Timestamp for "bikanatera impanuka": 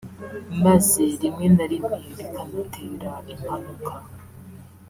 2.17-3.91